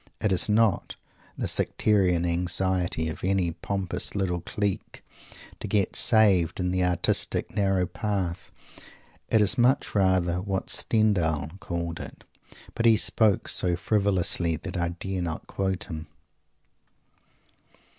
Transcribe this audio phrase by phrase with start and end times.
[0.19, 0.95] It is not
[1.37, 5.05] the sectarian anxiety of any pompous little clique
[5.59, 8.51] to get "saved" in the artistic "narrow path."
[9.31, 12.23] It is much rather what Stendhal called it.
[12.73, 16.07] But he spoke so frivolously that I dare not quote him.